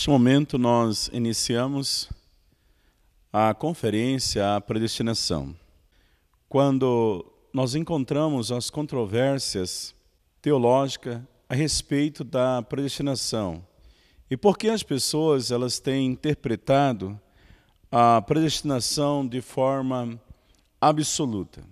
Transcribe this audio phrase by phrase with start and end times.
[0.00, 2.08] Neste momento, nós iniciamos
[3.30, 5.54] a conferência A Predestinação.
[6.48, 9.94] Quando nós encontramos as controvérsias
[10.40, 13.62] teológicas a respeito da predestinação
[14.30, 17.20] e por que as pessoas elas têm interpretado
[17.92, 20.18] a predestinação de forma
[20.80, 21.62] absoluta.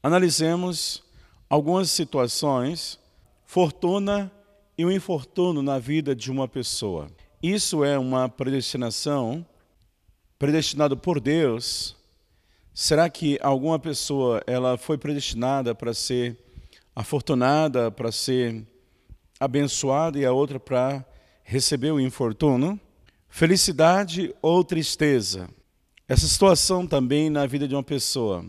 [0.00, 1.02] Analisemos
[1.50, 3.00] algumas situações,
[3.44, 4.30] fortuna
[4.78, 7.10] e o infortúnio na vida de uma pessoa.
[7.46, 9.44] Isso é uma predestinação,
[10.38, 11.94] predestinado por Deus.
[12.72, 16.38] Será que alguma pessoa ela foi predestinada para ser
[16.96, 18.66] afortunada, para ser
[19.38, 21.04] abençoada e a outra para
[21.42, 22.80] receber o infortúnio?
[23.28, 25.46] Felicidade ou tristeza?
[26.08, 28.42] Essa situação também na vida de uma pessoa.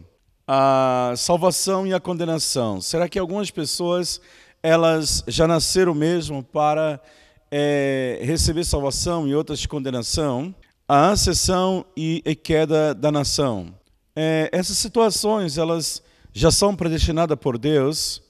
[0.47, 2.79] A salvação e a condenação.
[2.79, 4.21] Será que algumas pessoas
[4.63, 7.01] elas já nasceram mesmo para
[7.51, 10.53] é, receber salvação e outras de condenação,
[10.87, 13.73] a acessão e, e queda da nação.
[14.15, 16.01] É, essas situações elas
[16.31, 18.21] já são predestinadas por Deus.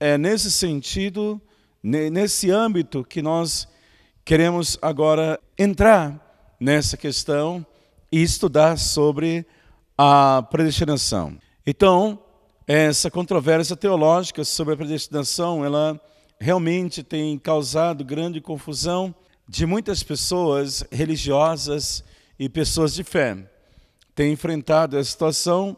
[0.00, 1.40] É nesse sentido,
[1.82, 3.66] nesse âmbito que nós
[4.24, 7.64] queremos agora entrar nessa questão
[8.12, 9.46] e estudar sobre
[9.96, 11.36] a predestinação.
[11.66, 12.18] Então,
[12.66, 16.00] essa controvérsia teológica sobre a predestinação, ela
[16.40, 19.14] realmente tem causado grande confusão
[19.48, 22.04] de muitas pessoas religiosas
[22.38, 23.36] e pessoas de fé.
[24.14, 25.76] Tem enfrentado essa situação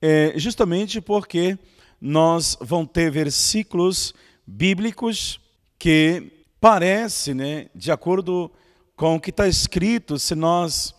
[0.00, 1.58] é, justamente porque
[2.00, 4.12] nós vamos ter versículos
[4.46, 5.40] bíblicos
[5.78, 8.50] que parece, né, de acordo
[8.96, 10.94] com o que está escrito, se nós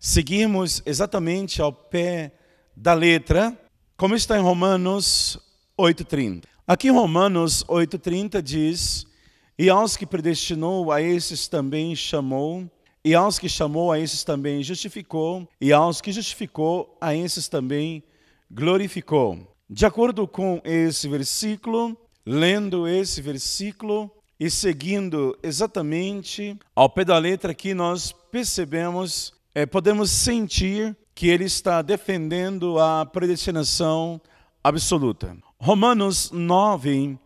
[0.00, 2.32] seguirmos exatamente ao pé
[2.74, 3.56] da letra,
[3.96, 5.38] como está em Romanos
[5.78, 6.55] 8,30.
[6.68, 9.06] Aqui em Romanos 8,30 diz:
[9.56, 12.68] E aos que predestinou, a esses também chamou,
[13.04, 18.02] e aos que chamou, a esses também justificou, e aos que justificou, a esses também
[18.50, 19.38] glorificou.
[19.70, 21.96] De acordo com esse versículo,
[22.26, 30.10] lendo esse versículo e seguindo exatamente ao pé da letra aqui, nós percebemos, é, podemos
[30.10, 34.20] sentir que ele está defendendo a predestinação
[34.64, 35.45] absoluta.
[35.58, 37.18] Romanos 9,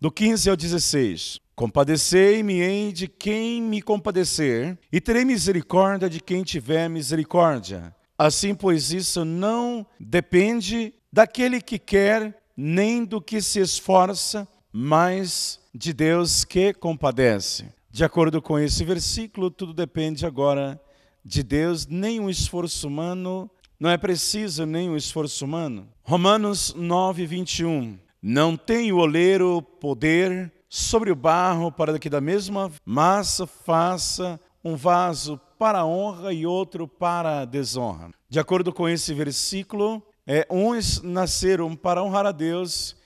[0.00, 1.40] do 15 ao 16.
[1.54, 7.94] Compadecei-me-ei de quem me compadecer, e terei misericórdia de quem tiver misericórdia.
[8.18, 15.92] Assim, pois, isso não depende daquele que quer, nem do que se esforça, mas de
[15.92, 17.66] Deus que compadece.
[17.90, 20.78] De acordo com esse versículo, tudo depende agora
[21.24, 25.88] de Deus, nenhum esforço humano não é preciso nenhum esforço humano.
[26.02, 27.98] Romanos 9, 21.
[28.22, 34.76] Não tem o oleiro poder sobre o barro para que da mesma massa faça um
[34.76, 38.10] vaso para honra e outro para desonra.
[38.28, 42.96] De acordo com esse versículo, é, uns nasceram para honrar a Deus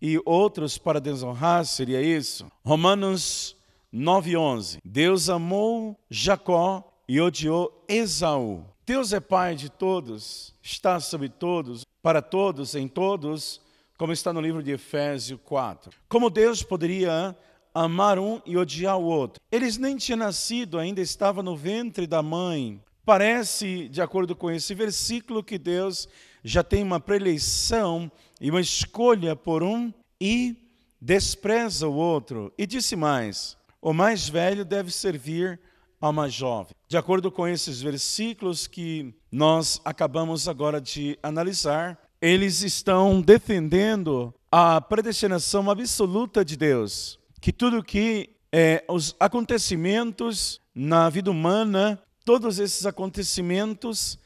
[0.00, 2.46] e outros para desonrar, seria isso?
[2.64, 3.56] Romanos
[3.92, 4.78] 9:11.
[4.84, 8.64] Deus amou Jacó e odiou Esaú.
[8.86, 13.60] Deus é Pai de todos, está sobre todos, para todos, em todos,
[13.98, 15.90] como está no livro de Efésios 4.
[16.08, 17.36] Como Deus poderia
[17.74, 19.40] amar um e odiar o outro?
[19.50, 22.80] Eles nem tinham nascido, ainda estavam no ventre da mãe.
[23.04, 26.08] Parece, de acordo com esse versículo, que Deus
[26.44, 28.08] já tem uma preleição
[28.40, 30.54] e uma escolha por um e
[31.00, 32.54] despreza o outro.
[32.56, 35.58] E disse mais: o mais velho deve servir
[36.00, 36.74] a uma jovem.
[36.88, 44.80] De acordo com esses versículos que nós acabamos agora de analisar, eles estão defendendo a
[44.80, 52.86] predestinação absoluta de Deus, que tudo que é, os acontecimentos na vida humana, todos esses
[52.86, 54.18] acontecimentos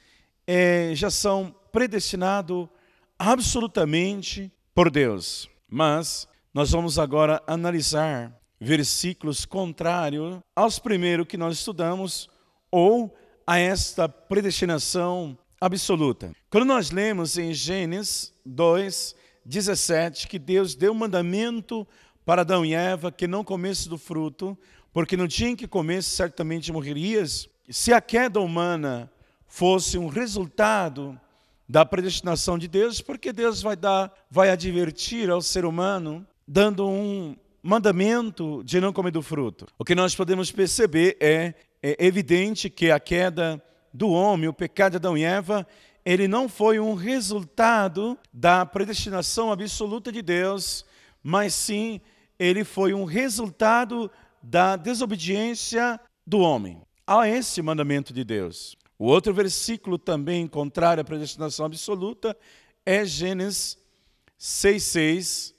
[0.46, 2.68] é, já são predestinados
[3.18, 5.48] absolutamente por Deus.
[5.68, 12.28] Mas nós vamos agora analisar versículos contrários aos primeiros que nós estudamos
[12.70, 13.16] ou
[13.46, 16.32] a esta predestinação absoluta.
[16.50, 19.14] Quando nós lemos em Gênesis 2,
[19.44, 21.86] 17, que Deus deu um mandamento
[22.24, 24.56] para Adão e Eva que não comesse do fruto,
[24.92, 27.48] porque no dia em que comesse certamente morrerias.
[27.68, 29.10] Se a queda humana
[29.46, 31.18] fosse um resultado
[31.68, 37.36] da predestinação de Deus, porque Deus vai dar, vai advertir ao ser humano, dando um
[37.62, 39.66] mandamento de não comer do fruto.
[39.78, 43.62] O que nós podemos perceber é, é evidente que a queda
[43.92, 45.66] do homem, o pecado de Adão e Eva,
[46.04, 50.84] ele não foi um resultado da predestinação absoluta de Deus,
[51.22, 52.00] mas sim
[52.38, 54.10] ele foi um resultado
[54.42, 56.80] da desobediência do homem.
[57.06, 58.76] a esse mandamento de Deus.
[58.96, 62.36] O outro versículo também contrário à predestinação absoluta
[62.86, 63.76] é Gênesis
[64.38, 65.52] 6:6,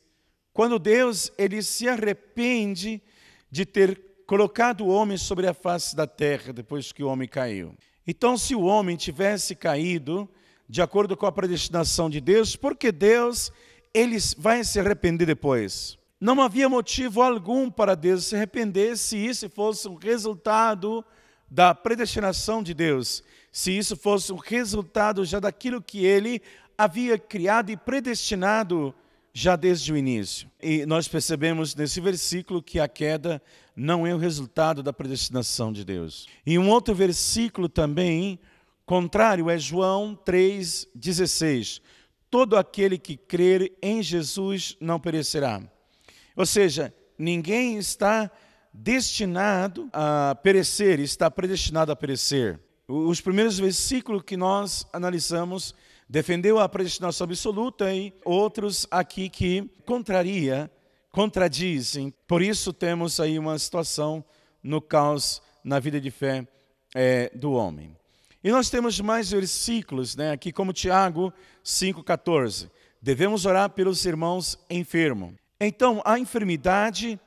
[0.62, 3.02] quando Deus ele se arrepende
[3.50, 7.74] de ter colocado o homem sobre a face da terra depois que o homem caiu.
[8.06, 10.30] Então, se o homem tivesse caído
[10.70, 13.52] de acordo com a predestinação de Deus, porque Deus
[13.92, 15.98] ele vai se arrepender depois?
[16.20, 21.04] Não havia motivo algum para Deus se arrepender se isso fosse um resultado
[21.50, 26.40] da predestinação de Deus, se isso fosse um resultado já daquilo que ele
[26.78, 28.94] havia criado e predestinado
[29.34, 30.50] já desde o início.
[30.62, 33.42] E nós percebemos nesse versículo que a queda
[33.76, 36.28] não é o resultado da predestinação de Deus.
[36.46, 38.40] E um outro versículo também
[38.86, 41.82] contrário é João 3:16.
[42.30, 45.62] Todo aquele que crer em Jesus não perecerá.
[46.36, 48.32] Ou seja, ninguém está
[48.74, 52.60] destinado a perecer, está predestinado a perecer.
[52.88, 55.74] Os primeiros versículos que nós analisamos
[56.12, 60.70] defendeu a predestinação absoluta e outros aqui que contraria,
[61.10, 62.14] contradizem.
[62.28, 64.22] Por isso temos aí uma situação
[64.62, 66.46] no caos na vida de fé
[66.94, 67.96] é, do homem.
[68.44, 71.32] E nós temos mais versículos, né, aqui como Tiago
[71.64, 72.70] 5,14.
[73.02, 75.34] Devemos orar pelos irmãos enfermos.
[75.62, 77.18] Então, a enfermidade,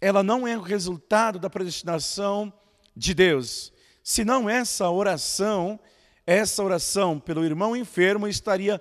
[0.00, 2.52] ela não é o resultado da predestinação
[2.96, 3.72] de Deus,
[4.02, 5.78] senão essa oração
[6.26, 8.80] essa oração pelo irmão enfermo estaria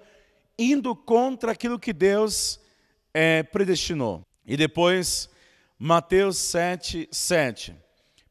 [0.57, 2.59] indo contra aquilo que Deus
[3.13, 4.21] é, predestinou.
[4.45, 5.29] E depois,
[5.77, 7.75] Mateus 7, 7.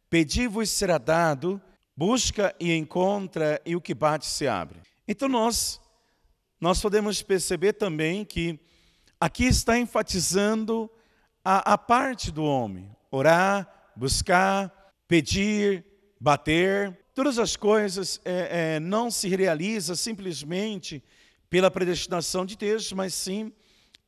[0.09, 1.61] Pedi-vos será dado,
[1.97, 4.81] busca e encontra, e o que bate se abre.
[5.07, 5.81] Então nós,
[6.61, 8.59] nós podemos perceber também que
[9.21, 10.91] aqui está enfatizando
[11.45, 15.85] a, a parte do homem: orar, buscar, pedir,
[16.21, 21.03] bater, Todas as coisas é, é, não se realizam simplesmente
[21.51, 23.53] pela predestinação de Deus, mas sim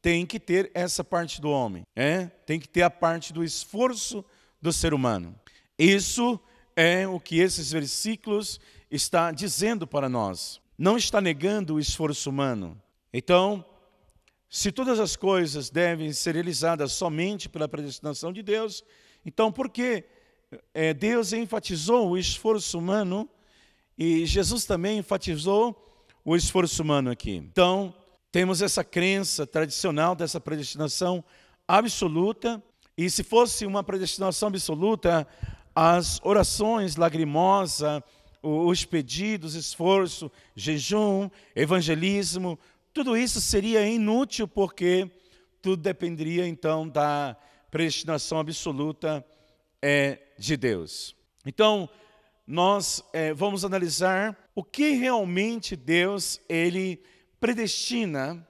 [0.00, 2.26] tem que ter essa parte do homem, é?
[2.46, 4.24] tem que ter a parte do esforço
[4.60, 5.38] do ser humano.
[5.78, 6.40] Isso
[6.74, 8.58] é o que esses versículos
[8.90, 10.60] está dizendo para nós.
[10.76, 12.80] Não está negando o esforço humano.
[13.12, 13.64] Então,
[14.48, 18.84] se todas as coisas devem ser realizadas somente pela predestinação de Deus,
[19.24, 20.04] então por que
[20.72, 23.28] é, Deus enfatizou o esforço humano
[23.96, 25.80] e Jesus também enfatizou
[26.24, 27.32] o esforço humano aqui.
[27.32, 27.94] Então,
[28.32, 31.24] temos essa crença tradicional dessa predestinação
[31.68, 32.62] absoluta,
[32.96, 35.26] e se fosse uma predestinação absoluta,
[35.74, 38.02] as orações lagrimosas,
[38.42, 42.58] os pedidos, esforço, jejum, evangelismo,
[42.92, 45.10] tudo isso seria inútil porque
[45.60, 47.36] tudo dependeria então da
[47.70, 49.24] predestinação absoluta
[49.86, 51.14] é, de Deus.
[51.44, 51.90] Então,
[52.46, 57.02] nós é, vamos analisar o que realmente Deus ele
[57.38, 58.48] predestina.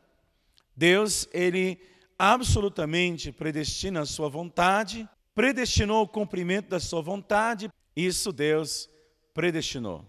[0.76, 1.80] Deus ele
[2.16, 7.68] absolutamente predestina a sua vontade, predestinou o cumprimento da sua vontade.
[7.96, 8.88] Isso Deus
[9.34, 10.08] predestinou.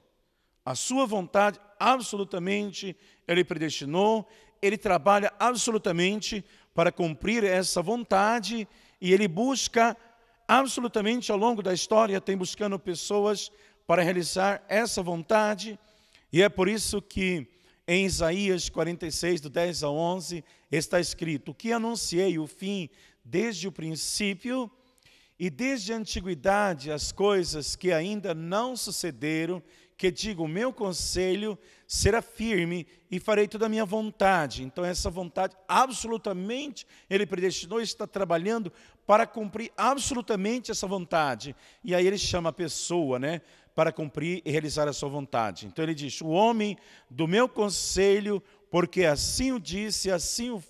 [0.63, 2.95] A sua vontade absolutamente
[3.27, 4.27] ele predestinou.
[4.61, 8.67] Ele trabalha absolutamente para cumprir essa vontade
[9.01, 9.97] e ele busca
[10.47, 13.51] absolutamente ao longo da história tem buscando pessoas
[13.87, 15.79] para realizar essa vontade,
[16.31, 17.47] e é por isso que
[17.87, 22.89] em Isaías 46, do 10 ao 11, está escrito: Que anunciei o fim
[23.23, 24.71] desde o princípio,
[25.37, 29.61] e desde a antiguidade as coisas que ainda não sucederam,
[29.97, 34.63] que digo, o meu conselho será firme e farei toda a minha vontade.
[34.63, 38.71] Então, essa vontade, absolutamente, ele predestinou está trabalhando
[39.07, 41.55] para cumprir absolutamente essa vontade.
[41.83, 43.41] E aí ele chama a pessoa, né,
[43.73, 45.65] para cumprir e realizar a sua vontade.
[45.65, 46.77] Então, ele diz: O homem
[47.09, 50.61] do meu conselho, porque assim o disse, assim o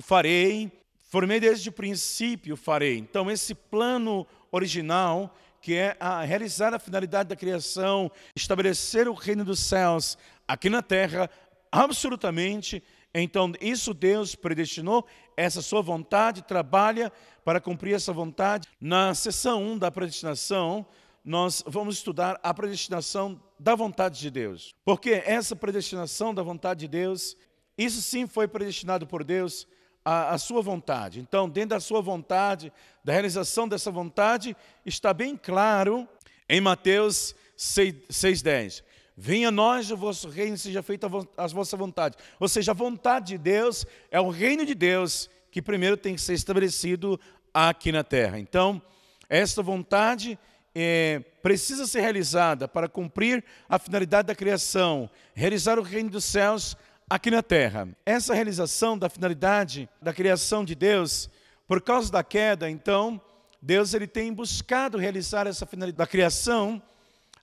[0.00, 0.72] farei,
[1.10, 2.96] formei desde o princípio, farei.
[2.96, 9.44] Então, esse plano original que é a realizar a finalidade da criação, estabelecer o reino
[9.44, 10.16] dos céus
[10.48, 11.30] aqui na terra,
[11.70, 12.82] absolutamente.
[13.14, 17.12] Então, isso Deus predestinou, essa sua vontade, trabalha
[17.44, 18.68] para cumprir essa vontade.
[18.80, 20.86] Na sessão 1 da predestinação,
[21.24, 24.74] nós vamos estudar a predestinação da vontade de Deus.
[24.84, 27.36] Porque essa predestinação da vontade de Deus,
[27.76, 29.66] isso sim foi predestinado por Deus
[30.04, 31.20] a, a, sua vontade.
[31.20, 32.72] Então, dentro da sua vontade,
[33.04, 36.08] da realização dessa vontade, está bem claro
[36.48, 38.82] em Mateus 6,10.
[39.16, 42.16] Venha nós o vosso reino, seja feita a vossa vontade.
[42.38, 46.20] Ou seja, a vontade de Deus é o reino de Deus que primeiro tem que
[46.20, 47.20] ser estabelecido
[47.52, 48.38] aqui na terra.
[48.38, 48.80] Então,
[49.28, 50.38] esta vontade
[50.74, 56.76] é, precisa ser realizada para cumprir a finalidade da criação, realizar o reino dos céus
[57.10, 57.88] aqui na terra.
[58.06, 61.28] Essa realização da finalidade da criação de Deus,
[61.66, 63.20] por causa da queda, então,
[63.60, 66.80] Deus ele tem buscado realizar essa finalidade da criação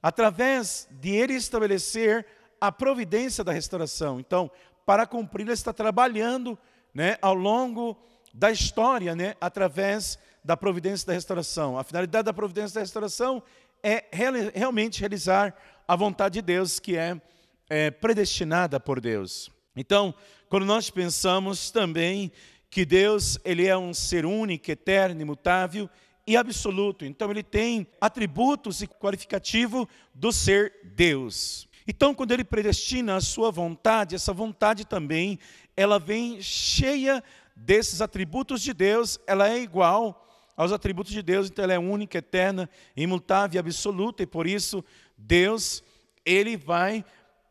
[0.01, 2.25] através de ele estabelecer
[2.61, 4.21] a providência da restauração.
[4.21, 4.49] Então,
[4.85, 6.57] para cumprir, ele está trabalhando
[6.93, 7.97] né, ao longo
[8.33, 11.77] da história, né, através da providência da restauração.
[11.77, 13.43] A finalidade da providência da restauração
[13.83, 14.05] é
[14.53, 15.53] realmente realizar
[15.85, 17.21] a vontade de Deus, que é,
[17.69, 19.51] é predestinada por Deus.
[19.77, 20.13] Então,
[20.49, 22.31] quando nós pensamos também
[22.69, 25.89] que Deus ele é um ser único, eterno, imutável
[26.25, 27.05] e absoluto.
[27.05, 31.67] Então ele tem atributos e qualificativo do ser Deus.
[31.87, 35.39] Então, quando ele predestina a sua vontade, essa vontade também,
[35.75, 37.23] ela vem cheia
[37.55, 42.17] desses atributos de Deus, ela é igual aos atributos de Deus, então ela é única,
[42.17, 44.83] eterna, imutável e absoluta, e por isso
[45.17, 45.81] Deus,
[46.25, 47.05] ele vai,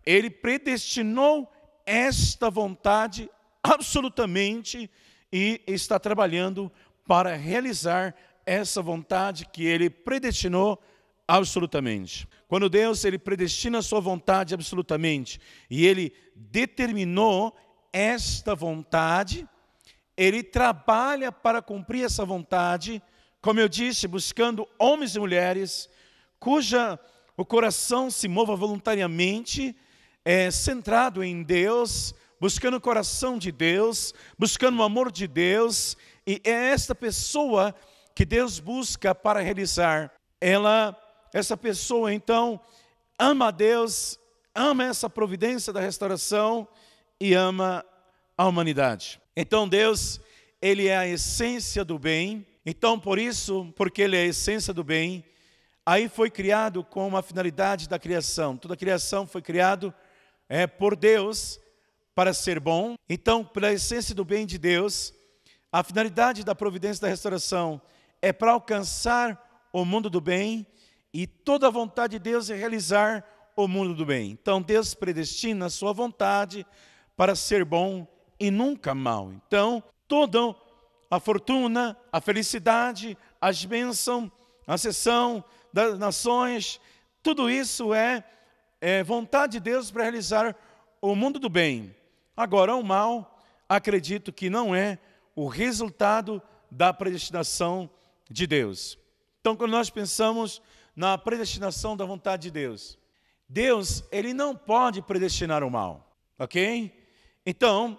[0.04, 1.50] ele predestinou
[1.86, 3.30] esta vontade
[3.62, 4.90] absolutamente
[5.32, 6.70] e está trabalhando
[7.06, 8.14] para realizar
[8.44, 10.82] essa vontade que ele predestinou
[11.26, 12.28] absolutamente.
[12.48, 15.40] Quando Deus ele predestina a sua vontade absolutamente
[15.70, 17.56] e ele determinou
[17.92, 19.48] esta vontade,
[20.16, 23.02] ele trabalha para cumprir essa vontade,
[23.40, 25.88] como eu disse, buscando homens e mulheres
[26.38, 26.98] cuja
[27.36, 29.76] o coração se mova voluntariamente,
[30.26, 36.42] é, centrado em Deus, buscando o coração de Deus, buscando o amor de Deus, e
[36.42, 37.72] é esta pessoa
[38.12, 40.12] que Deus busca para realizar.
[40.40, 41.00] Ela,
[41.32, 42.60] essa pessoa então
[43.16, 44.18] ama a Deus,
[44.52, 46.66] ama essa providência da restauração
[47.20, 47.86] e ama
[48.36, 49.20] a humanidade.
[49.36, 50.20] Então Deus,
[50.60, 52.44] ele é a essência do bem.
[52.66, 55.24] Então por isso, porque ele é a essência do bem,
[55.86, 58.56] aí foi criado com uma finalidade da criação.
[58.56, 59.94] Toda a criação foi criado
[60.48, 61.60] é por Deus
[62.14, 62.94] para ser bom.
[63.08, 65.12] Então, pela essência do bem de Deus,
[65.70, 67.80] a finalidade da providência da restauração
[68.22, 70.66] é para alcançar o mundo do bem
[71.12, 73.24] e toda a vontade de Deus é realizar
[73.56, 74.30] o mundo do bem.
[74.30, 76.66] Então Deus predestina a sua vontade
[77.16, 78.06] para ser bom
[78.38, 79.32] e nunca mal.
[79.32, 80.54] Então, toda
[81.10, 84.30] a fortuna, a felicidade, as bênçãos,
[84.66, 86.80] a sessão das nações,
[87.22, 88.24] tudo isso é,
[88.80, 90.54] é vontade de Deus para realizar
[91.00, 91.94] o mundo do bem.
[92.36, 94.98] Agora, o mal, acredito que não é
[95.34, 97.88] o resultado da predestinação
[98.30, 98.98] de Deus.
[99.40, 100.60] Então, quando nós pensamos
[100.94, 102.98] na predestinação da vontade de Deus,
[103.48, 106.92] Deus, ele não pode predestinar o mal, ok?
[107.44, 107.98] Então,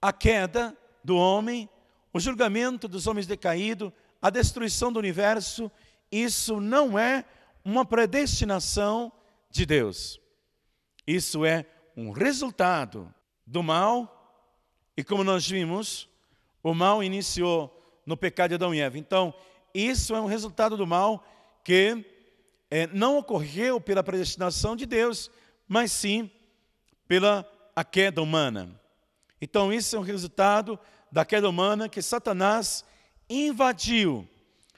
[0.00, 1.68] a queda do homem,
[2.12, 5.70] o julgamento dos homens decaídos, a destruição do universo,
[6.10, 7.24] isso não é
[7.64, 9.12] uma predestinação
[9.52, 10.18] de Deus.
[11.06, 13.12] Isso é um resultado
[13.46, 14.48] do mal,
[14.96, 16.08] e como nós vimos,
[16.62, 18.96] o mal iniciou no pecado de Adão e Eva.
[18.98, 19.34] Então,
[19.74, 21.22] isso é um resultado do mal
[21.62, 22.04] que
[22.70, 25.30] é, não ocorreu pela predestinação de Deus,
[25.68, 26.30] mas sim
[27.06, 28.80] pela a queda humana.
[29.40, 30.78] Então, isso é um resultado
[31.10, 32.84] da queda humana que Satanás
[33.28, 34.26] invadiu.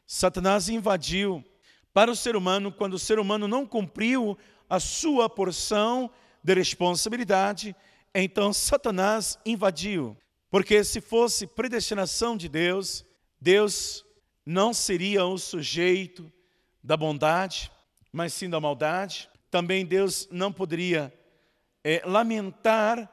[0.04, 1.44] Satanás invadiu
[1.92, 4.36] para o ser humano quando o ser humano não cumpriu
[4.68, 6.10] a sua porção
[6.42, 7.74] de responsabilidade,
[8.14, 10.16] então Satanás invadiu.
[10.50, 13.04] Porque se fosse predestinação de Deus,
[13.40, 14.04] Deus
[14.46, 16.30] não seria o sujeito
[16.82, 17.70] da bondade,
[18.12, 19.28] mas sim da maldade.
[19.50, 21.12] Também Deus não poderia
[21.82, 23.10] é, lamentar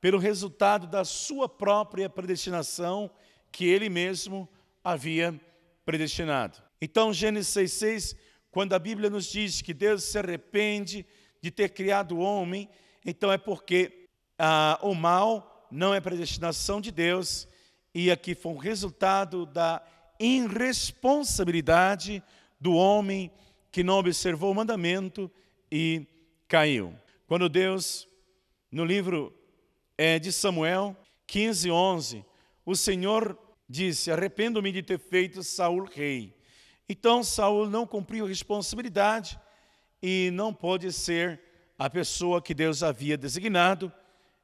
[0.00, 3.10] pelo resultado da sua própria predestinação
[3.50, 4.48] que ele mesmo
[4.82, 5.40] havia
[5.84, 6.62] predestinado.
[6.80, 8.16] Então, Gênesis 6,6,
[8.54, 11.04] quando a Bíblia nos diz que Deus se arrepende
[11.42, 12.68] de ter criado o homem,
[13.04, 14.06] então é porque
[14.38, 17.48] ah, o mal não é predestinação de Deus,
[17.92, 19.82] e aqui foi um resultado da
[20.20, 22.22] irresponsabilidade
[22.60, 23.28] do homem
[23.72, 25.28] que não observou o mandamento
[25.68, 26.06] e
[26.46, 26.94] caiu.
[27.26, 28.06] Quando Deus,
[28.70, 29.36] no livro
[29.98, 30.96] é, de Samuel
[31.26, 32.24] 15, 11,
[32.64, 33.36] o Senhor
[33.68, 36.32] disse: Arrependo-me de ter feito Saul rei.
[36.88, 39.38] Então Saul não cumpriu a responsabilidade
[40.02, 41.40] e não pôde ser
[41.78, 43.92] a pessoa que Deus havia designado.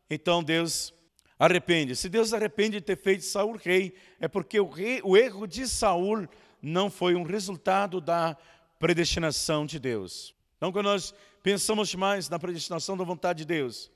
[0.08, 0.94] Então Deus
[1.38, 1.94] arrepende.
[1.96, 5.66] Se Deus arrepende de ter feito Saul rei, é porque o, rei, o erro de
[5.66, 6.28] Saul
[6.62, 8.36] não foi um resultado da
[8.78, 10.34] predestinação de Deus.
[10.56, 13.90] Então, quando nós pensamos mais na predestinação da vontade de Deus,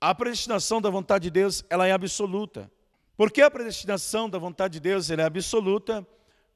[0.00, 2.70] a predestinação da vontade de Deus ela é absoluta.
[3.16, 6.06] Por que a predestinação da vontade de Deus ela é absoluta?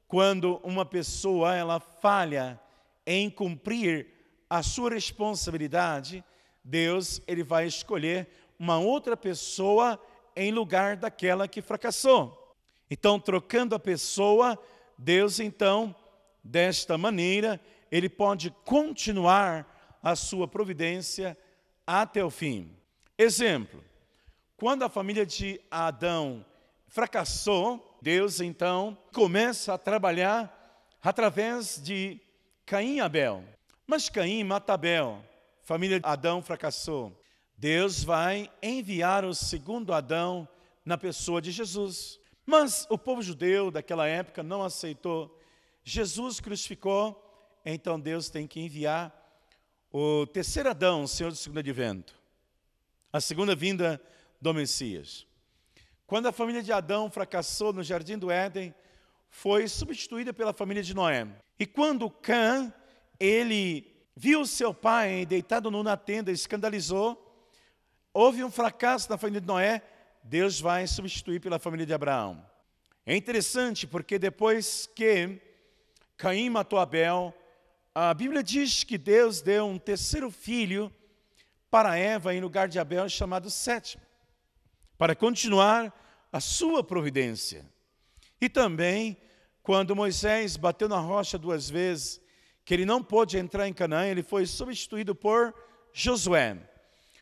[0.07, 2.59] Quando uma pessoa ela falha
[3.05, 4.07] em cumprir
[4.49, 6.23] a sua responsabilidade,
[6.63, 8.27] Deus ele vai escolher
[8.59, 9.99] uma outra pessoa
[10.35, 12.55] em lugar daquela que fracassou.
[12.89, 14.59] Então, trocando a pessoa,
[14.97, 15.95] Deus então,
[16.43, 17.59] desta maneira,
[17.91, 21.37] ele pode continuar a sua providência
[21.85, 22.75] até o fim.
[23.17, 23.83] Exemplo:
[24.57, 26.45] quando a família de Adão
[26.87, 30.51] fracassou, Deus então começa a trabalhar
[31.01, 32.19] através de
[32.65, 33.43] Caim e Abel.
[33.87, 35.23] Mas Caim mata Abel,
[35.63, 37.15] família de Adão fracassou.
[37.57, 40.47] Deus vai enviar o segundo Adão
[40.83, 42.19] na pessoa de Jesus.
[42.45, 45.39] Mas o povo judeu daquela época não aceitou.
[45.83, 47.21] Jesus crucificou,
[47.65, 49.13] então Deus tem que enviar
[49.91, 52.13] o terceiro Adão, o Senhor do segundo advento.
[53.13, 54.01] A segunda vinda
[54.41, 55.25] do Messias.
[56.07, 58.73] Quando a família de Adão fracassou no jardim do Éden,
[59.27, 61.27] foi substituída pela família de Noé.
[61.59, 62.71] E quando Cã,
[63.19, 67.21] ele viu seu pai deitado numa tenda, escandalizou,
[68.13, 69.81] houve um fracasso na família de Noé,
[70.23, 72.45] Deus vai substituir pela família de Abraão.
[73.05, 75.41] É interessante porque depois que
[76.17, 77.33] Caim matou Abel,
[77.93, 80.93] a Bíblia diz que Deus deu um terceiro filho
[81.69, 84.04] para Eva em lugar de Abel, chamado sétimo,
[84.97, 85.93] para continuar
[86.31, 87.65] a sua providência.
[88.39, 89.17] E também,
[89.63, 92.21] quando Moisés bateu na rocha duas vezes,
[92.63, 95.53] que ele não pôde entrar em Canaã, ele foi substituído por
[95.93, 96.57] Josué.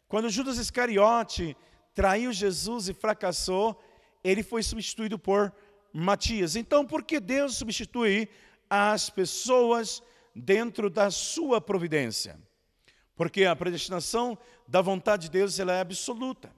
[0.08, 1.56] Quando Judas Iscariote
[1.94, 3.82] traiu Jesus e fracassou,
[4.24, 5.54] ele foi substituído por
[5.92, 6.56] Matias.
[6.56, 8.30] Então, por que Deus substitui
[8.70, 10.02] as pessoas
[10.34, 12.40] dentro da sua providência?
[13.16, 14.38] Porque a predestinação
[14.68, 16.52] da vontade de Deus ela é absoluta.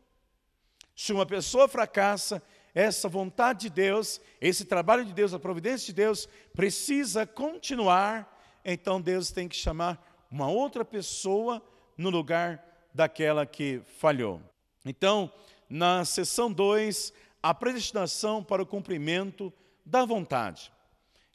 [0.96, 2.42] Se uma pessoa fracassa,
[2.74, 9.02] essa vontade de Deus, esse trabalho de Deus, a providência de Deus precisa continuar, então
[9.02, 11.62] Deus tem que chamar uma outra pessoa
[11.98, 14.42] no lugar daquela que falhou.
[14.86, 15.32] Então,
[15.70, 19.54] na seção 2, a predestinação para o cumprimento
[19.86, 20.72] da vontade.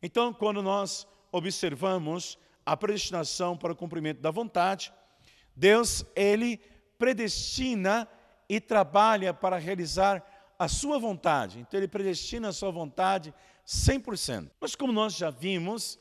[0.02, 4.92] Então, quando nós observamos a predestinação para o cumprimento da vontade,
[5.54, 6.58] Deus, ele
[6.98, 8.08] predestina
[8.50, 10.24] e trabalha para realizar
[10.58, 11.60] a sua vontade.
[11.60, 13.32] Então, ele predestina a sua vontade
[13.64, 14.50] 100%.
[14.60, 15.96] Mas, como nós já vimos,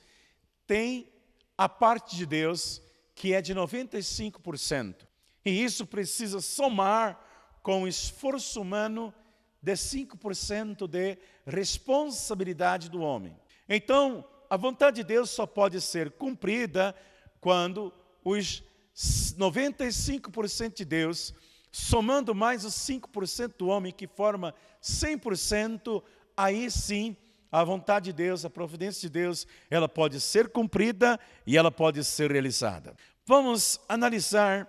[0.65, 1.13] tem
[1.55, 2.81] a parte de Deus
[3.13, 5.07] que é de 95%.
[5.45, 7.23] E isso precisa somar
[7.61, 9.13] com o esforço humano
[9.61, 13.37] de 5% de responsabilidade do homem.
[13.67, 16.95] Então, a vontade de Deus só pode ser cumprida
[17.39, 18.63] quando os
[18.95, 21.31] 95% de Deus,
[21.71, 26.03] somando mais os 5% do homem, que forma 100%,
[26.35, 27.15] aí sim
[27.51, 32.03] a vontade de Deus, a providência de Deus, ela pode ser cumprida e ela pode
[32.03, 32.95] ser realizada.
[33.25, 34.67] Vamos analisar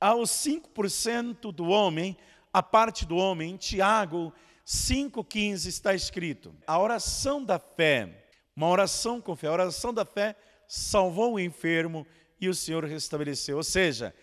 [0.00, 2.16] aos 5% do homem,
[2.52, 4.32] a parte do homem, em Tiago
[4.66, 10.36] 5,15 está escrito: a oração da fé, uma oração com fé, a oração da fé
[10.66, 12.06] salvou o enfermo
[12.40, 13.56] e o Senhor restabeleceu.
[13.56, 14.14] Ou seja,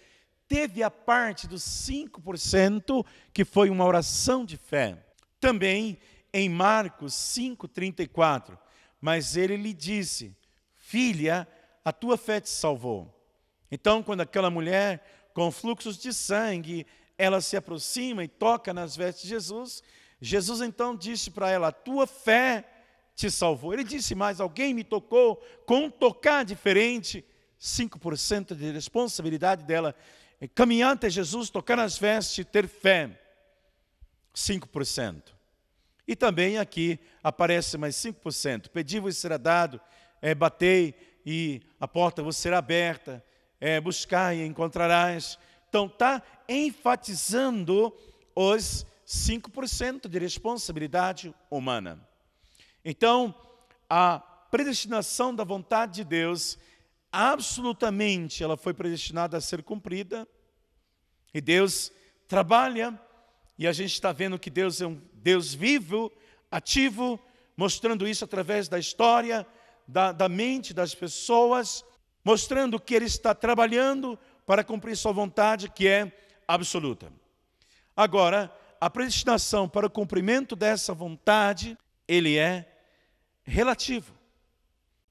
[0.50, 4.98] teve a parte dos 5% que foi uma oração de fé.
[5.40, 6.00] Também
[6.34, 8.58] em Marcos 5,34,
[9.00, 10.36] mas ele lhe disse:
[10.74, 11.48] Filha,
[11.86, 13.16] a tua fé te salvou.
[13.72, 16.86] Então, quando aquela mulher com fluxos de sangue,
[17.18, 19.84] ela se aproxima e toca nas vestes de Jesus.
[20.20, 22.66] Jesus então disse para ela: Tua fé
[23.16, 23.72] te salvou.
[23.72, 25.36] Ele disse mais: Alguém me tocou
[25.66, 27.24] com um tocar diferente.
[27.62, 29.94] 5% de responsabilidade dela.
[30.48, 33.20] Caminhar até Jesus, tocar nas vestes, ter fé.
[34.36, 35.34] 5%.
[36.08, 38.70] E também aqui aparece mais 5%.
[38.70, 39.80] Pedi-vos será dado,
[40.22, 43.24] é, batei e a porta vos será aberta
[43.60, 45.38] é, buscar e encontrarás.
[45.68, 47.94] Então, está enfatizando
[48.36, 52.00] os 5% de responsabilidade humana.
[52.84, 53.36] Então,
[53.90, 56.58] a predestinação da vontade de Deus,
[57.12, 60.28] absolutamente, ela foi predestinada a ser cumprida.
[61.34, 61.92] E Deus
[62.28, 63.00] trabalha,
[63.58, 66.12] e a gente está vendo que Deus é um Deus vivo,
[66.50, 67.20] ativo,
[67.56, 69.46] mostrando isso através da história,
[69.88, 71.84] da, da mente das pessoas,
[72.24, 76.12] mostrando que ele está trabalhando para cumprir sua vontade, que é
[76.48, 77.12] absoluta.
[77.96, 82.66] Agora, a predestinação para o cumprimento dessa vontade, ele é
[83.44, 84.14] relativo.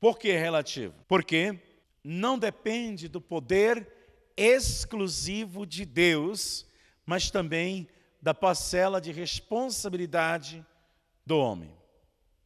[0.00, 0.94] Por que relativo?
[1.06, 1.58] Porque
[2.08, 3.86] não depende do poder
[4.34, 6.66] exclusivo de Deus,
[7.04, 7.86] mas também
[8.22, 10.64] da parcela de responsabilidade
[11.26, 11.70] do homem,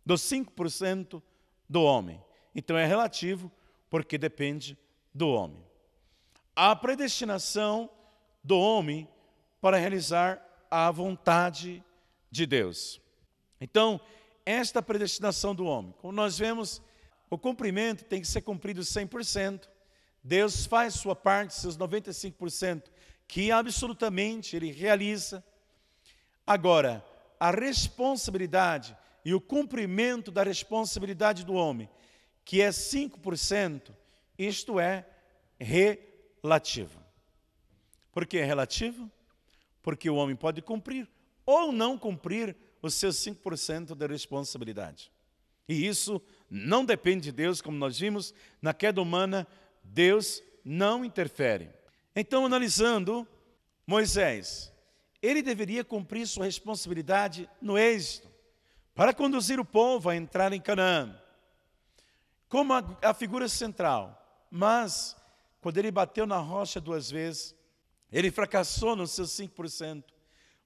[0.04, 1.22] dos 5%
[1.68, 2.20] do homem.
[2.52, 3.52] Então é relativo
[3.88, 4.76] porque depende
[5.14, 5.64] do homem.
[6.56, 7.88] A predestinação
[8.42, 9.08] do homem
[9.60, 11.84] para realizar a vontade
[12.28, 13.00] de Deus.
[13.60, 14.00] Então,
[14.44, 16.82] esta predestinação do homem, como nós vemos,
[17.32, 19.66] o cumprimento tem que ser cumprido 100%.
[20.22, 22.90] Deus faz sua parte, seus 95%,
[23.26, 25.42] que absolutamente ele realiza.
[26.46, 27.02] Agora,
[27.40, 31.88] a responsabilidade e o cumprimento da responsabilidade do homem,
[32.44, 33.96] que é 5%,
[34.36, 35.06] isto é
[35.58, 37.02] relativo.
[38.12, 39.10] Por que é relativo?
[39.82, 41.08] Porque o homem pode cumprir
[41.46, 45.10] ou não cumprir os seus 5% de responsabilidade.
[45.66, 46.20] E isso
[46.54, 49.48] não depende de Deus, como nós vimos na queda humana,
[49.82, 51.70] Deus não interfere.
[52.14, 53.26] Então, analisando
[53.86, 54.70] Moisés,
[55.22, 58.30] ele deveria cumprir sua responsabilidade no êxito,
[58.94, 61.18] para conduzir o povo a entrar em Canaã,
[62.50, 64.46] como a, a figura central.
[64.50, 65.16] Mas,
[65.62, 67.56] quando ele bateu na rocha duas vezes,
[68.12, 70.04] ele fracassou nos seus 5%,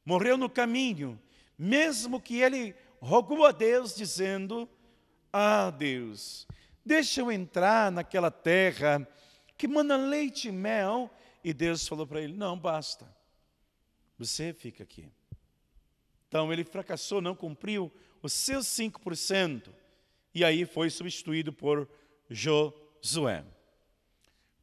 [0.05, 1.16] morreu no caminho,
[1.57, 4.68] mesmo que ele rogou a Deus, dizendo:
[5.33, 6.47] Ah, Deus,
[6.85, 9.07] deixa eu entrar naquela terra
[9.57, 11.11] que manda leite e mel.
[11.43, 13.07] E Deus falou para ele: Não, basta,
[14.19, 15.11] você fica aqui.
[16.29, 19.69] Então ele fracassou, não cumpriu os seus 5%,
[20.35, 21.89] e aí foi substituído por
[22.29, 23.45] Josué.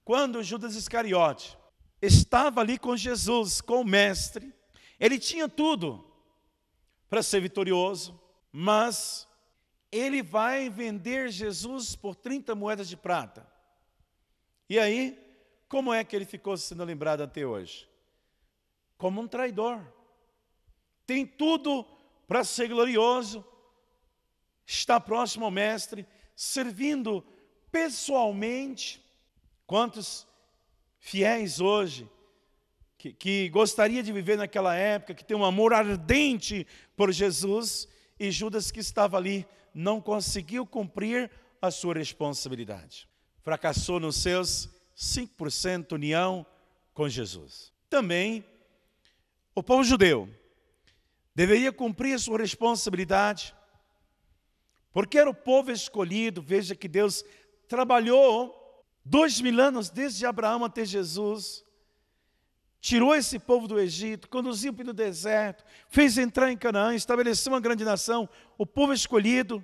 [0.04, 1.58] Quando Judas Iscariote
[2.02, 4.54] estava ali com Jesus, com o Mestre,
[4.99, 6.06] ele tinha tudo
[7.10, 8.19] para ser vitorioso,
[8.52, 9.28] mas
[9.93, 13.47] ele vai vender Jesus por 30 moedas de prata.
[14.67, 15.19] E aí,
[15.69, 17.88] como é que ele ficou sendo lembrado até hoje?
[18.97, 19.79] Como um traidor.
[21.06, 21.86] Tem tudo
[22.27, 23.45] para ser glorioso,
[24.65, 27.23] está próximo ao Mestre, servindo
[27.71, 28.99] pessoalmente.
[29.67, 30.27] Quantos
[30.97, 32.10] fiéis hoje,
[32.97, 37.88] que, que gostaria de viver naquela época, que tem um amor ardente por Jesus,
[38.19, 41.29] e Judas que estava ali não conseguiu cumprir
[41.62, 43.07] a sua responsabilidade.
[43.41, 46.45] Fracassou nos seus 5% união
[46.93, 47.73] com Jesus.
[47.89, 48.45] Também
[49.55, 50.29] o povo judeu
[51.36, 53.55] deveria cumprir a sua responsabilidade,
[54.91, 56.41] porque era o povo escolhido.
[56.41, 57.23] Veja que Deus
[57.67, 58.63] trabalhou
[59.05, 61.65] Dois mil anos desde Abraão até Jesus,
[62.84, 67.62] tirou esse povo do Egito, conduziu para o deserto, fez entrar em Canaã, estabeleceu uma
[67.62, 69.63] grande nação, o povo escolhido,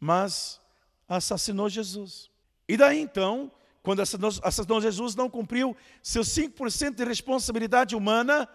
[0.00, 0.58] mas
[1.06, 2.30] assassinou Jesus.
[2.66, 8.48] E daí então, quando assassinou Jesus, não cumpriu seus 5% de responsabilidade humana,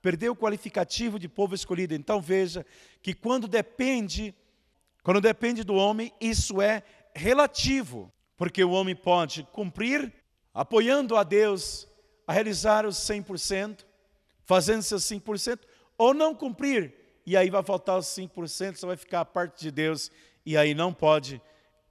[0.00, 1.92] perdeu o qualificativo de povo escolhido.
[1.92, 2.64] Então veja
[3.02, 4.34] que quando depende,
[5.02, 6.82] quando depende do homem, isso é
[7.14, 8.10] relativo.
[8.38, 10.10] Porque o homem pode cumprir,
[10.54, 11.86] apoiando a Deus
[12.26, 13.84] a realizar os 100%,
[14.44, 15.60] fazendo seus 5%,
[15.96, 19.70] ou não cumprir, e aí vai faltar os 5%, só vai ficar a parte de
[19.70, 20.10] Deus,
[20.44, 21.40] e aí não pode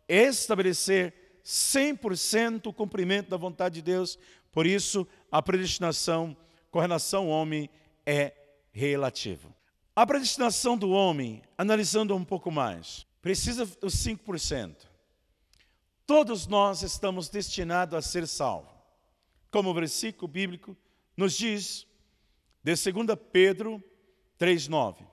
[0.08, 4.18] estabelecer 100% o cumprimento da vontade de Deus.
[4.52, 6.36] Por isso, a predestinação
[6.72, 7.70] com relação ao homem
[8.06, 8.34] é
[8.72, 9.54] relativa.
[9.96, 14.76] A predestinação do homem, analisando um pouco mais, precisa dos 5%.
[16.06, 18.75] Todos nós estamos destinados a ser salvos.
[19.56, 20.76] Como o versículo bíblico
[21.16, 21.88] nos diz,
[22.62, 23.82] de 2 Pedro
[24.38, 25.08] 3,9.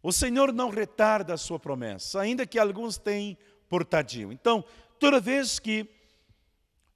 [0.00, 3.36] O Senhor não retarda a sua promessa, ainda que alguns tenham
[3.68, 4.30] por tardio.
[4.30, 4.64] Então,
[5.00, 5.90] toda vez que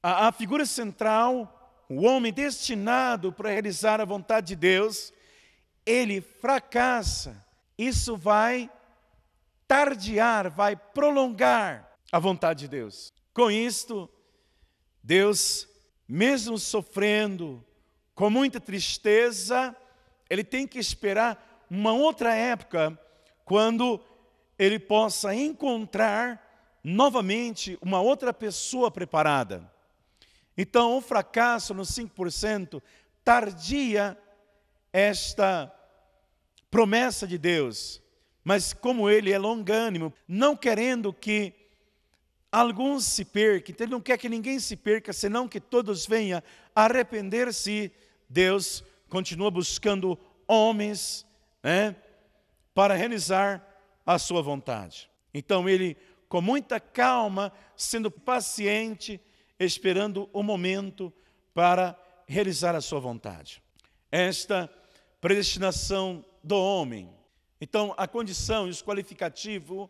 [0.01, 5.13] a, a figura central, o homem destinado para realizar a vontade de Deus,
[5.85, 7.45] ele fracassa,
[7.77, 8.71] isso vai
[9.67, 13.13] tardiar, vai prolongar a vontade de Deus.
[13.35, 14.09] Com isto,
[15.03, 15.68] Deus,
[16.09, 17.63] mesmo sofrendo,
[18.15, 19.77] com muita tristeza,
[20.31, 22.99] ele tem que esperar uma outra época,
[23.45, 24.01] quando
[24.59, 29.71] ele possa encontrar novamente uma outra pessoa preparada.
[30.57, 32.83] Então, o fracasso no 5%
[33.23, 34.19] tardia
[34.93, 35.73] esta
[36.71, 38.03] promessa de Deus,
[38.43, 41.55] mas como ele é longânimo, não querendo que
[42.51, 46.43] alguns se percam, então ele não quer que ninguém se perca, senão que todos venham
[46.75, 47.93] arrepender-se.
[48.29, 51.27] Deus continua buscando homens
[51.63, 51.97] né,
[52.75, 53.65] para realizar
[54.05, 55.11] a sua vontade.
[55.33, 55.97] Então ele,
[56.29, 59.21] com muita calma, sendo paciente,
[59.59, 61.13] esperando o momento
[61.53, 63.63] para realizar a sua vontade.
[64.11, 64.71] Esta
[65.21, 67.11] predestinação do homem.
[67.61, 69.89] Então, a condição e os qualificativos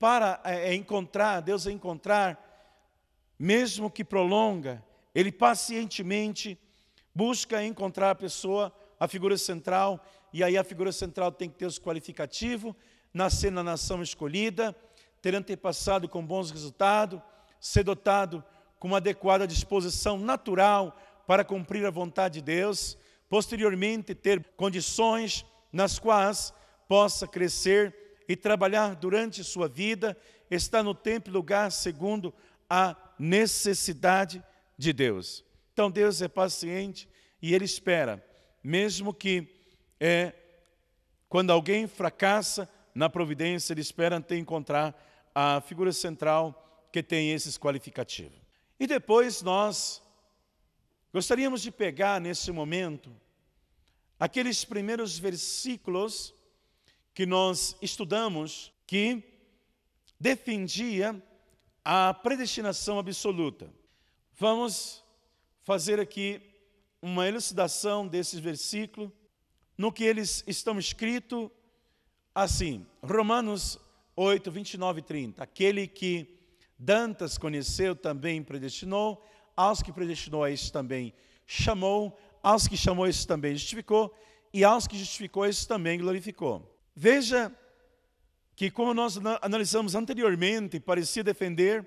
[0.00, 2.46] para é, é, encontrar, Deus é encontrar
[3.38, 4.82] mesmo que prolonga,
[5.14, 6.58] ele pacientemente
[7.14, 11.66] busca encontrar a pessoa, a figura central, e aí a figura central tem que ter
[11.66, 12.74] os qualificativos,
[13.12, 14.74] nascer na nação escolhida,
[15.20, 17.20] ter antepassado com bons resultados,
[17.60, 18.42] ser dotado
[18.78, 22.96] com uma adequada disposição natural para cumprir a vontade de Deus,
[23.28, 26.54] posteriormente ter condições nas quais
[26.88, 30.16] possa crescer e trabalhar durante sua vida,
[30.48, 32.32] está no tempo e lugar segundo
[32.68, 34.40] a necessidade
[34.78, 35.44] de Deus.
[35.72, 37.08] Então Deus é paciente
[37.42, 38.24] e Ele espera,
[38.62, 39.48] mesmo que
[39.98, 40.32] é,
[41.28, 44.94] quando alguém fracassa na providência, Ele espera até encontrar
[45.34, 48.38] a figura central que tem esses qualificativos.
[48.78, 50.00] E depois nós
[51.12, 53.10] gostaríamos de pegar nesse momento
[54.20, 56.32] aqueles primeiros versículos
[57.20, 59.22] que nós estudamos que
[60.18, 61.22] defendia
[61.84, 63.70] a predestinação absoluta.
[64.38, 65.04] Vamos
[65.62, 66.40] fazer aqui
[67.02, 69.10] uma elucidação desses versículos,
[69.76, 71.50] no que eles estão escritos
[72.34, 73.78] assim, Romanos
[74.16, 75.42] 8, 29 e 30.
[75.42, 76.38] Aquele que
[76.78, 79.22] Dantas conheceu também predestinou,
[79.54, 81.12] aos que predestinou a estes também
[81.46, 84.10] chamou, aos que chamou estes também justificou,
[84.54, 86.79] e aos que justificou estes também glorificou.
[86.94, 87.52] Veja
[88.56, 91.86] que, como nós analisamos anteriormente, parecia defender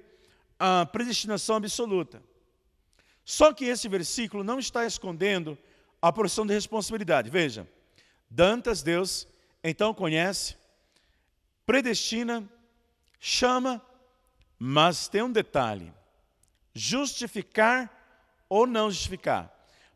[0.57, 2.21] a predestinação absoluta.
[3.25, 5.57] Só que esse versículo não está escondendo
[6.01, 7.29] a porção de responsabilidade.
[7.29, 7.67] Veja,
[8.29, 9.27] Dantas, Deus,
[9.63, 10.55] então conhece,
[11.65, 12.43] predestina,
[13.19, 13.81] chama,
[14.57, 15.93] mas tem um detalhe:
[16.73, 17.89] justificar
[18.49, 19.51] ou não justificar.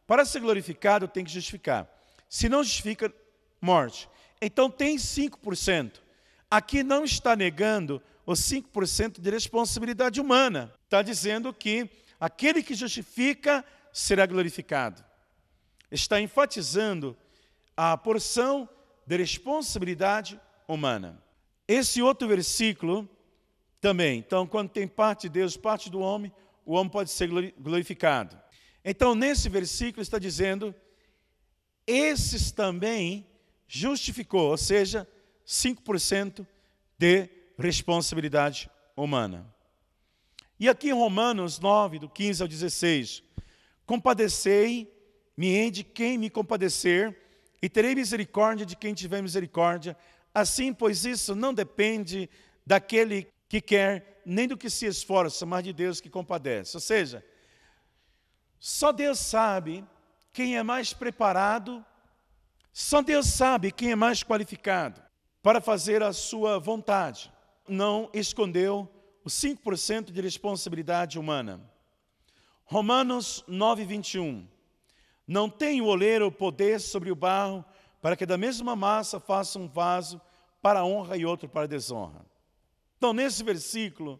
[0.05, 1.89] Para ser glorificado, tem que justificar.
[2.29, 3.13] Se não justifica,
[3.59, 4.09] morte.
[4.41, 5.99] Então tem 5%.
[6.49, 10.73] Aqui não está negando os 5% de responsabilidade humana.
[10.83, 15.03] Está dizendo que aquele que justifica será glorificado.
[15.91, 17.17] Está enfatizando
[17.75, 18.69] a porção
[19.05, 21.21] de responsabilidade humana.
[21.67, 23.09] Esse outro versículo
[23.79, 24.19] também.
[24.19, 26.31] Então, quando tem parte de Deus, parte do homem,
[26.65, 28.39] o homem pode ser glorificado.
[28.83, 30.73] Então, nesse versículo está dizendo:
[31.85, 33.26] esses também
[33.67, 35.07] justificou, ou seja,
[35.45, 36.45] 5%
[36.97, 39.45] de responsabilidade humana.
[40.59, 43.23] E aqui em Romanos 9, do 15 ao 16,
[43.85, 44.91] compadecei,
[45.35, 47.15] me de quem me compadecer,
[47.61, 49.95] e terei misericórdia de quem tiver misericórdia.
[50.33, 52.29] Assim, pois isso não depende
[52.65, 56.75] daquele que quer, nem do que se esforça, mas de Deus que compadece.
[56.75, 57.23] Ou seja,
[58.59, 59.85] só Deus sabe
[60.33, 61.83] quem é mais preparado,
[62.79, 65.01] só Deus sabe quem é mais qualificado
[65.41, 67.33] para fazer a sua vontade.
[67.67, 68.87] Não escondeu
[69.25, 71.59] os 5% de responsabilidade humana.
[72.65, 74.47] Romanos 9, 21.
[75.27, 77.65] Não tem o oleiro poder sobre o barro
[77.99, 80.21] para que da mesma massa faça um vaso
[80.61, 82.23] para honra e outro para desonra.
[82.95, 84.19] Então, nesse versículo,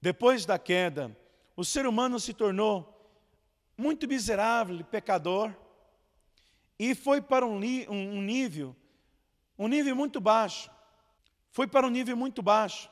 [0.00, 1.16] depois da queda,
[1.56, 3.08] o ser humano se tornou
[3.78, 5.54] muito miserável pecador
[6.78, 8.74] e foi para um, um nível,
[9.58, 10.70] um nível muito baixo.
[11.50, 12.90] Foi para um nível muito baixo.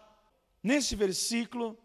[0.62, 1.76] Nesse versículo,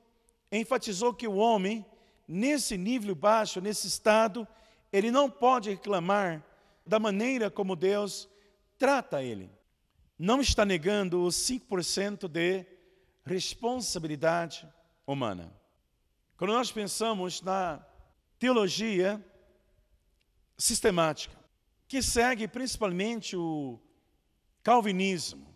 [0.51, 1.85] enfatizou que o homem,
[2.27, 4.47] nesse nível baixo, nesse estado,
[4.93, 6.43] ele não pode reclamar
[6.85, 8.29] da maneira como Deus
[8.77, 9.49] trata ele.
[10.17, 12.65] Não está negando os 5% de
[13.25, 14.67] responsabilidade
[15.05, 15.53] humana.
[16.37, 17.83] Quando nós pensamos na
[18.39, 19.23] teologia
[20.57, 21.35] sistemática,
[21.87, 23.79] que segue principalmente o
[24.61, 25.55] calvinismo.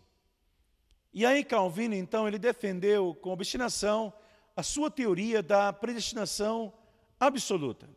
[1.13, 4.13] E aí Calvino, então, ele defendeu com obstinação
[4.55, 6.73] a sua teoria da predestinação
[7.19, 7.89] absoluta.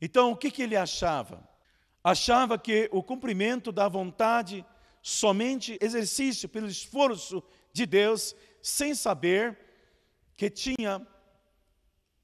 [0.00, 1.48] Então, o que, que ele achava?
[2.02, 4.64] Achava que o cumprimento da vontade
[5.00, 9.56] somente exercício pelo esforço de Deus sem saber
[10.36, 11.06] que tinha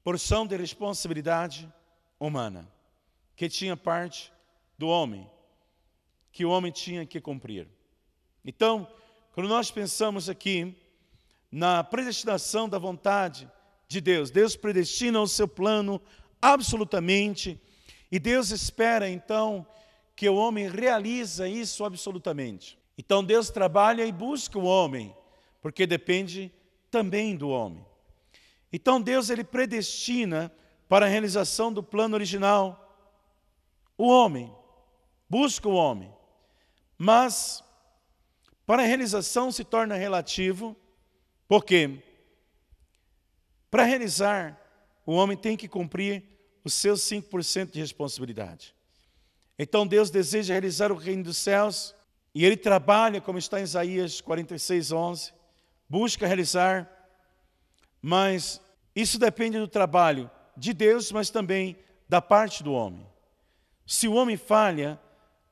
[0.03, 1.71] porção de responsabilidade
[2.19, 2.69] humana,
[3.35, 4.33] que tinha parte
[4.77, 5.29] do homem,
[6.33, 7.67] que o homem tinha que cumprir.
[8.43, 8.85] Então,
[9.33, 10.75] quando nós pensamos aqui
[11.49, 13.49] na predestinação da vontade
[13.87, 16.01] de Deus, Deus predestina o seu plano
[16.41, 17.57] absolutamente,
[18.11, 19.65] e Deus espera então
[20.15, 22.77] que o homem realiza isso absolutamente.
[22.97, 25.15] Então Deus trabalha e busca o homem
[25.61, 26.51] porque depende
[26.91, 27.83] também do homem.
[28.71, 30.51] Então Deus ele predestina
[30.89, 32.79] para a realização do plano original
[33.97, 34.53] o homem,
[35.29, 36.11] busca o homem.
[37.03, 37.61] Mas
[38.65, 40.73] para a realização se torna relativo,
[41.49, 42.01] porque
[43.69, 44.57] para realizar
[45.05, 46.23] o homem tem que cumprir
[46.63, 48.73] os seus 5% de responsabilidade.
[49.59, 51.93] Então Deus deseja realizar o reino dos céus
[52.33, 55.33] e ele trabalha, como está em Isaías 46, 11,
[55.89, 56.89] busca realizar,
[58.01, 58.61] mas
[58.95, 61.75] isso depende do trabalho de Deus, mas também
[62.07, 63.05] da parte do homem.
[63.85, 64.97] Se o homem falha,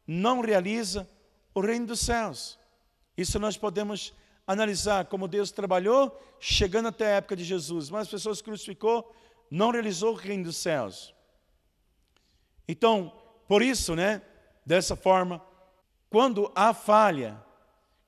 [0.07, 1.05] não realiza
[1.53, 2.59] o reino dos céus.
[3.17, 4.13] Isso nós podemos
[4.45, 9.13] analisar como Deus trabalhou, chegando até a época de Jesus, mas as pessoas crucificou,
[9.49, 11.13] não realizou o reino dos céus.
[12.67, 13.13] Então,
[13.47, 14.21] por isso, né,
[14.65, 15.41] dessa forma,
[16.09, 17.41] quando há falha,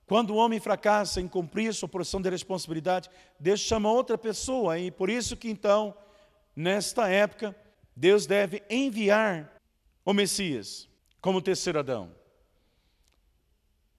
[0.06, 4.92] quando o homem fracassa em cumprir sua porção de responsabilidade, Deus chama outra pessoa, e
[4.92, 5.96] por isso que então,
[6.56, 7.56] nesta época,
[7.96, 9.54] Deus deve enviar
[10.04, 10.90] o Messias
[11.22, 12.23] como terceiro Adão.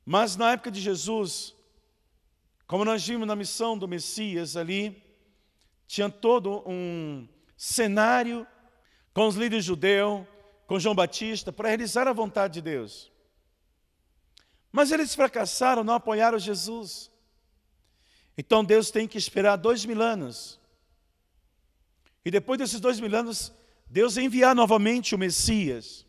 [0.04, 1.54] Mas na época de Jesus,
[2.66, 5.02] como nós vimos na missão do Messias ali,
[5.86, 8.46] tinha todo um cenário
[9.12, 10.26] com os líderes judeus,
[10.66, 13.12] com João Batista, para realizar a vontade de Deus.
[14.72, 17.10] Mas eles fracassaram, não apoiaram Jesus.
[18.36, 20.60] Então Deus tem que esperar dois mil anos.
[22.24, 23.52] E depois desses dois mil anos,
[23.86, 26.04] Deus enviar novamente o Messias.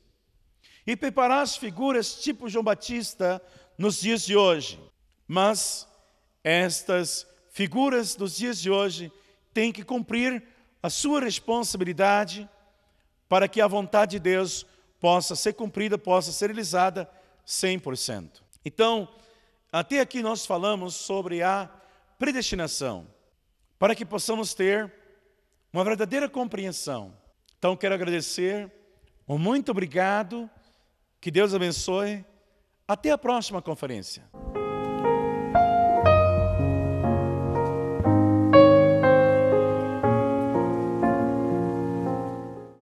[0.88, 3.42] E preparar as figuras tipo João Batista
[3.78, 4.80] nos dias de hoje.
[5.28, 5.88] Mas
[6.44, 9.12] estas figuras dos dias de hoje
[9.54, 10.44] têm que cumprir
[10.84, 12.50] a sua responsabilidade
[13.28, 14.66] para que a vontade de Deus
[15.00, 17.10] possa ser cumprida, possa ser realizada
[17.46, 18.42] 100%.
[18.64, 19.08] Então,
[19.72, 21.70] até aqui nós falamos sobre a
[22.18, 23.08] predestinação,
[23.78, 24.94] para que possamos ter
[25.72, 27.14] uma verdadeira compreensão.
[27.58, 28.72] Então, quero agradecer,
[29.28, 30.50] muito obrigado,
[31.20, 32.24] que Deus abençoe.
[32.88, 34.24] Até a próxima conferência.